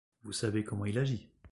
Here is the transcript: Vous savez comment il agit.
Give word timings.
Vous 0.23 0.33
savez 0.33 0.63
comment 0.63 0.85
il 0.87 0.97
agit. 0.97 1.29